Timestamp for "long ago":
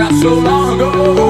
0.32-1.29